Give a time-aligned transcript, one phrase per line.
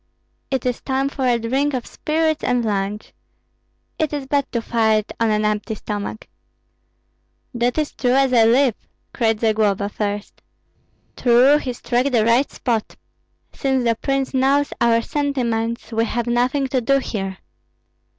[0.49, 3.13] It is time for a drink of spirits and lunch.
[3.99, 6.27] It is bad to fight on an empty stomach."
[7.53, 8.73] "That is as true as I live!"
[9.13, 10.41] cried Zagloba, first.
[11.15, 12.95] "True, he struck the right spot.
[13.53, 17.37] Since the prince knows our sentiments, we have nothing to do here!"